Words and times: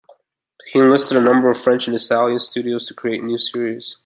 He 0.65 0.79
enlisted 0.79 1.15
a 1.15 1.21
number 1.21 1.47
of 1.51 1.61
French 1.61 1.85
and 1.87 1.95
Italian 1.95 2.39
studios 2.39 2.87
to 2.87 2.95
create 2.95 3.23
new 3.23 3.37
series. 3.37 3.97